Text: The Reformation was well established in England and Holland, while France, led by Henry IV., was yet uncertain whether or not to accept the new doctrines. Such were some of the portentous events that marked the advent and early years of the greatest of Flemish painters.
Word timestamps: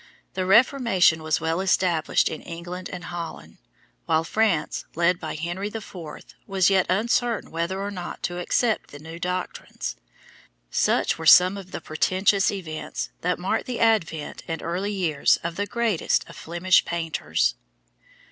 The 0.33 0.47
Reformation 0.47 1.21
was 1.21 1.39
well 1.39 1.61
established 1.61 2.27
in 2.27 2.41
England 2.41 2.89
and 2.91 3.03
Holland, 3.03 3.59
while 4.07 4.23
France, 4.23 4.85
led 4.95 5.19
by 5.19 5.35
Henry 5.35 5.67
IV., 5.67 5.93
was 6.47 6.71
yet 6.71 6.87
uncertain 6.89 7.51
whether 7.51 7.79
or 7.79 7.91
not 7.91 8.23
to 8.23 8.39
accept 8.39 8.89
the 8.89 8.97
new 8.97 9.19
doctrines. 9.19 9.95
Such 10.71 11.19
were 11.19 11.27
some 11.27 11.55
of 11.55 11.69
the 11.69 11.81
portentous 11.81 12.49
events 12.49 13.11
that 13.21 13.37
marked 13.37 13.67
the 13.67 13.79
advent 13.79 14.41
and 14.47 14.63
early 14.63 14.91
years 14.91 15.37
of 15.43 15.55
the 15.55 15.67
greatest 15.67 16.27
of 16.27 16.35
Flemish 16.35 16.83
painters. 16.83 17.53